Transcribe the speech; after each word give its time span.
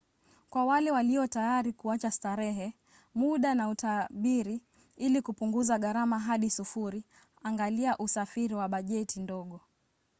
kwa 0.49 0.65
wale 0.65 0.91
walio 0.91 1.27
tayari 1.27 1.73
kuacha 1.73 2.11
starehe 2.11 2.73
muda 3.15 3.55
na 3.55 3.69
utabiri 3.69 4.61
ili 4.95 5.21
kupunguza 5.21 5.79
garama 5.79 6.19
hadi 6.19 6.49
sufuri 6.49 7.03
angalia 7.43 7.97
usafiri 7.97 8.55
wa 8.55 8.67
bajeti 8.69 9.19
ndogo 9.19 9.61